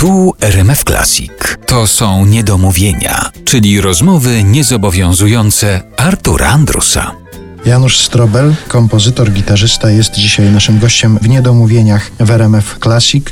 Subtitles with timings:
[0.00, 1.32] Tu RMF Classic.
[1.66, 7.12] To są niedomówienia, czyli rozmowy niezobowiązujące Artura Andrusa.
[7.66, 13.24] Janusz Strobel, kompozytor, gitarzysta, jest dzisiaj naszym gościem w Niedomówieniach w RMF Classic.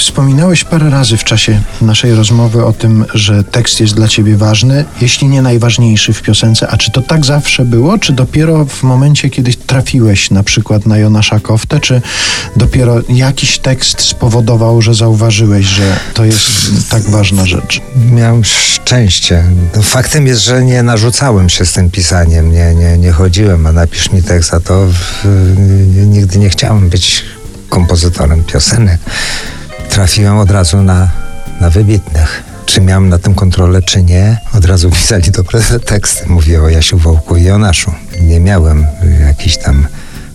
[0.00, 4.84] Wspominałeś parę razy w czasie naszej rozmowy o tym, że tekst jest dla ciebie ważny,
[5.00, 6.68] jeśli nie najważniejszy w piosence.
[6.68, 10.98] A czy to tak zawsze było, czy dopiero w momencie, kiedy trafiłeś na przykład na
[10.98, 12.02] Jonasza Koftę, czy
[12.56, 17.80] dopiero jakiś tekst spowodował, że zauważyłeś, że to jest tak ważna rzecz?
[18.12, 19.44] Miałem szczęście.
[19.76, 23.72] No, faktem jest, że nie narzucałem się z tym pisaniem, nie, nie, nie chodziłem, a
[23.72, 25.26] napisz mi tekst, a to w,
[26.06, 27.24] nigdy nie chciałem być
[27.68, 29.00] kompozytorem piosenek
[30.00, 31.10] trafiłem od razu na,
[31.60, 32.42] na wybitnych.
[32.66, 36.26] Czy miałem na tym kontrolę, czy nie, od razu pisali dobre teksty.
[36.26, 37.92] Mówię o Jasiu Wołku i Jonaszu.
[38.20, 38.86] Nie miałem
[39.26, 39.86] jakichś tam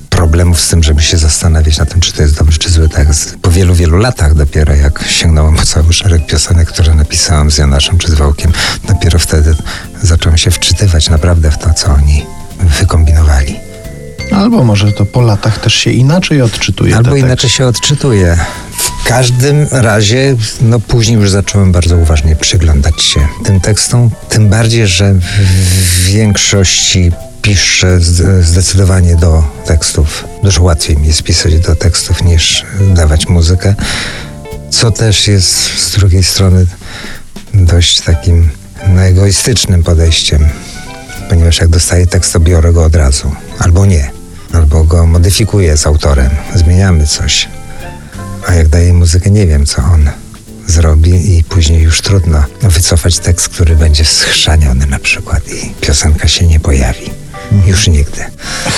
[0.10, 3.38] problemów z tym, żeby się zastanawiać na tym, czy to jest dobry, czy zły tekst.
[3.42, 7.98] Po wielu, wielu latach dopiero, jak sięgnąłem po cały szereg piosenek, które napisałem z Jonaszem
[7.98, 8.52] czy z Wołkiem,
[8.88, 9.56] dopiero wtedy
[10.02, 12.26] zacząłem się wczytywać naprawdę w to, co oni
[12.80, 13.56] wykombinowali.
[14.32, 16.96] Albo może to po latach też się inaczej odczytuje.
[16.96, 18.38] Albo inaczej się odczytuje.
[19.06, 25.14] Każdym razie, no później już zacząłem bardzo uważnie przyglądać się tym tekstom, tym bardziej, że
[25.14, 28.00] w większości piszę
[28.42, 30.26] zdecydowanie do tekstów.
[30.44, 33.76] Dużo łatwiej mi jest pisać do tekstów niż dawać muzykę,
[34.70, 36.66] co też jest z drugiej strony
[37.54, 38.50] dość takim
[38.88, 40.48] no, egoistycznym podejściem,
[41.30, 44.12] ponieważ jak dostaję tekst, to biorę go od razu, albo nie,
[44.54, 47.48] albo go modyfikuję z autorem, zmieniamy coś.
[48.46, 50.10] A jak daję muzykę, nie wiem, co on
[50.68, 56.48] zrobi i później już trudno wycofać tekst, który będzie schrzaniony na przykład i piosenka się
[56.48, 57.25] nie pojawi.
[57.68, 58.22] Już nigdy.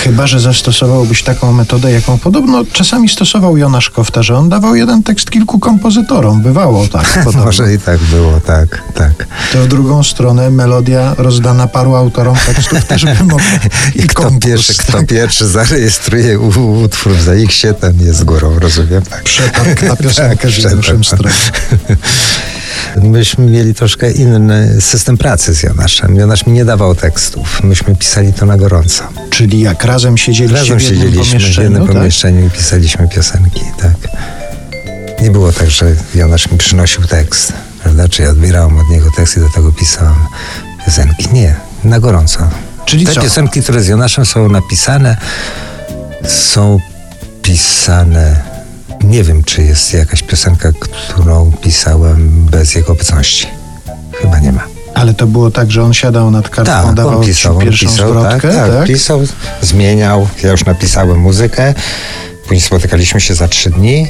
[0.04, 5.02] Chyba, że zastosowałbyś taką metodę, jaką podobno czasami stosował Jonasz Kofta, że on dawał jeden
[5.02, 6.42] tekst kilku kompozytorom.
[6.42, 7.24] Bywało tak.
[7.44, 9.26] Może i tak było, tak, tak.
[9.52, 13.40] To w drugą stronę melodia rozdana paru autorom tekstów też by mogła.
[13.94, 14.86] I, kto, pierwszy, tak.
[14.86, 16.38] kto pierwszy zarejestruje
[16.84, 19.02] utwór za ich się, ten jest górą, rozumiem.
[19.02, 19.22] Tak.
[19.22, 21.34] Przetarg na piosenkę tak, w naszym stronie.
[22.96, 26.16] Myśmy mieli troszkę inny system pracy z Jonaszem.
[26.16, 27.62] Jonasz mi nie dawał tekstów.
[27.62, 29.04] Myśmy pisali to na gorąco.
[29.30, 31.96] Czyli jak razem siedzieliście razem w jednym siedzieliśmy pomieszczeniu, w jednym tak?
[31.96, 33.94] pomieszczeniu i pisaliśmy piosenki, tak.
[35.22, 38.08] Nie było tak, że Jonasz mi przynosił tekst, prawda?
[38.08, 40.14] Czy ja odbierałem od niego tekst i do tego pisałem
[40.86, 41.28] piosenki.
[41.32, 41.54] Nie,
[41.84, 42.48] na gorąco.
[42.86, 43.20] Czyli Te co?
[43.22, 45.16] piosenki, które z Jonaszem są napisane,
[46.26, 46.78] są
[47.42, 48.58] pisane
[49.04, 50.72] nie wiem, czy jest jakaś piosenka,
[51.68, 53.46] pisałem bez jego obecności.
[54.12, 54.64] Chyba nie ma.
[54.94, 57.86] Ale to było tak, że on siadał nad kartką, tak, dawał on pisał, on pierwszą
[57.86, 58.86] pisał, zwrotkę, tak, tak, tak?
[58.86, 59.20] pisał,
[59.62, 60.28] zmieniał.
[60.42, 61.74] Ja już napisałem muzykę.
[62.42, 64.06] Później spotykaliśmy się za trzy dni.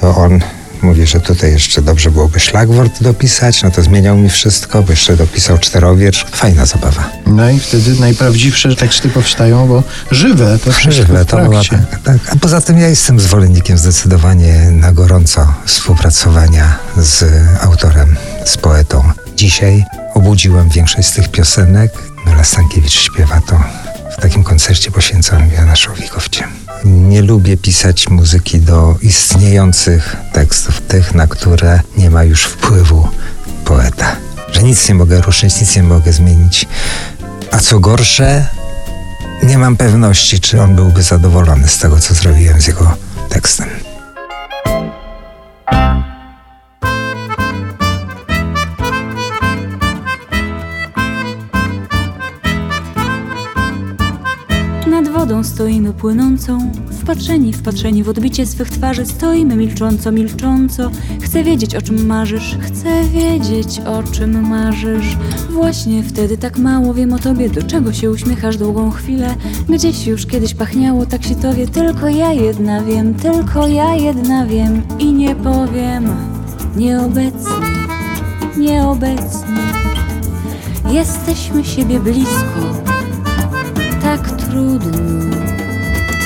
[0.00, 0.40] To on
[0.86, 5.16] mówi, że tutaj jeszcze dobrze byłoby szlagwort dopisać, no to zmieniał mi wszystko, bo jeszcze
[5.16, 6.26] dopisał czterowiersz.
[6.32, 7.10] Fajna zabawa.
[7.26, 12.16] No i wtedy najprawdziwsze teksty powstają, bo żywe to wszystko Żywe, to była tak, tak.
[12.32, 17.24] A poza tym ja jestem zwolennikiem zdecydowanie na gorąco współpracowania z
[17.62, 19.12] autorem, z poetą.
[19.36, 21.92] Dzisiaj obudziłem większość z tych piosenek.
[22.26, 23.60] Nela Stankiewicz śpiewa to
[24.18, 26.55] w takim koncercie poświęconym Janaszowi Kowcie.
[26.86, 33.08] Nie lubię pisać muzyki do istniejących tekstów, tych, na które nie ma już wpływu
[33.64, 34.16] poeta.
[34.52, 36.66] Że nic nie mogę ruszyć, nic nie mogę zmienić.
[37.50, 38.46] A co gorsze,
[39.42, 42.96] nie mam pewności, czy on byłby zadowolony z tego, co zrobiłem z jego
[43.28, 43.68] tekstem.
[55.18, 60.90] Wodą stoimy płynącą, wpatrzeni, wpatrzeni w odbicie swych twarzy, stoimy milcząco, milcząco.
[61.22, 65.16] Chcę wiedzieć, o czym marzysz, chcę wiedzieć, o czym marzysz.
[65.50, 69.34] Właśnie wtedy tak mało wiem o tobie, do czego się uśmiechasz długą chwilę.
[69.68, 74.82] Gdzieś już kiedyś pachniało tak się towie, tylko ja jedna wiem, tylko ja jedna wiem
[74.98, 76.04] i nie powiem.
[76.76, 77.66] Nieobecnie,
[78.56, 79.62] nieobecnie,
[80.92, 82.85] jesteśmy siebie blisko
[84.50, 85.36] trudno,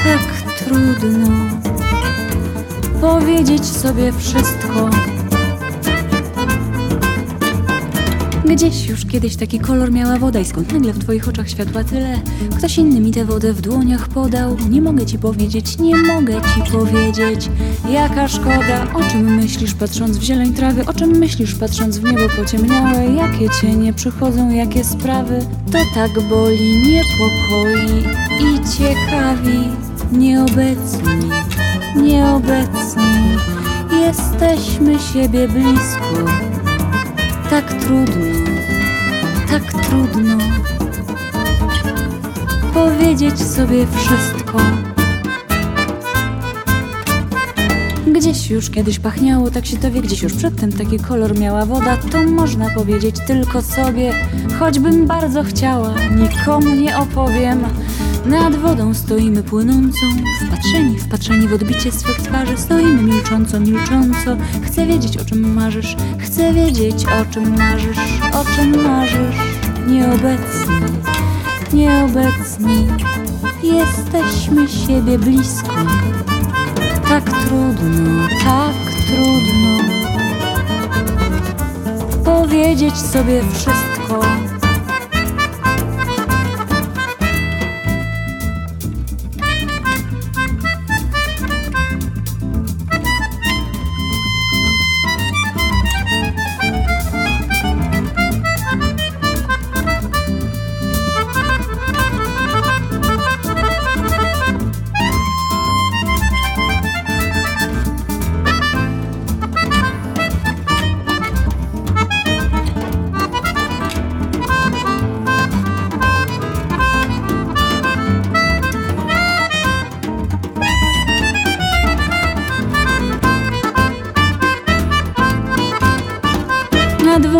[0.05, 1.29] tak trudno
[3.01, 4.91] powiedzieć sobie wszystko.
[8.51, 12.21] Gdzieś już kiedyś taki kolor miała woda i skąd nagle w twoich oczach światła tyle?
[12.59, 14.57] Ktoś inny mi tę wodę w dłoniach podał.
[14.71, 17.51] Nie mogę ci powiedzieć, nie mogę ci powiedzieć.
[17.91, 20.87] Jaka szkoda, o czym myślisz patrząc w zieleń trawy?
[20.87, 23.15] O czym myślisz patrząc w niebo pociemniałe?
[23.15, 25.47] Jakie cienie przychodzą, jakie sprawy?
[25.73, 27.99] To tak boli, niepokoi
[28.41, 29.59] i ciekawi.
[30.13, 31.31] Nieobecni,
[31.97, 33.39] nieobecni
[33.93, 36.50] Jesteśmy siebie blisko.
[37.51, 38.27] Tak trudno,
[39.51, 40.39] tak trudno
[42.75, 44.59] powiedzieć sobie wszystko.
[48.07, 52.23] Gdzieś już kiedyś pachniało tak się wie, gdzieś już przedtem taki kolor miała woda, to
[52.23, 54.13] można powiedzieć tylko sobie,
[54.59, 57.65] choćbym bardzo chciała, nikomu nie opowiem.
[58.27, 60.07] Nad wodą stoimy płynącą,
[60.47, 64.37] wpatrzeni, wpatrzeni w odbicie swych twarzy, stoimy milcząco, milcząco.
[64.63, 67.99] Chcę wiedzieć o czym marzysz, chcę wiedzieć o czym marzysz,
[68.33, 69.37] o czym marzysz.
[69.87, 70.77] Nieobecni,
[71.73, 72.87] nieobecni,
[73.63, 75.75] jesteśmy siebie blisko.
[77.09, 78.75] Tak trudno, tak
[79.07, 79.81] trudno
[82.25, 84.40] powiedzieć sobie wszystko.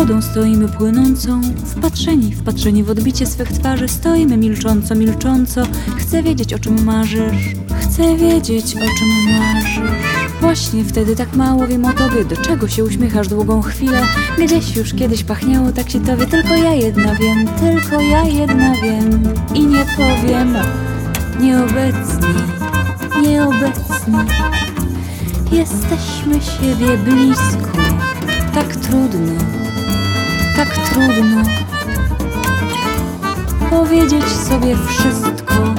[0.01, 5.63] Wodą stoimy płynącą, wpatrzeni, wpatrzeni w odbicie swych twarzy, stoimy milcząco, milcząco.
[5.97, 9.79] Chcę wiedzieć, o czym marzysz, chcę wiedzieć, o czym marzysz.
[10.41, 14.01] Właśnie wtedy tak mało wiem o tobie, do czego się uśmiechasz długą chwilę.
[14.37, 19.23] Gdzieś już kiedyś pachniało tak się tobie, tylko ja jedna wiem, tylko ja jedna wiem
[19.53, 20.55] i nie powiem.
[21.41, 22.33] Nieobecni,
[23.21, 24.17] nieobecni,
[25.51, 27.71] jesteśmy siebie blisko.
[28.53, 29.60] Tak trudno,
[30.65, 31.43] tak trudno
[33.69, 35.70] powiedzieć sobie wszystko.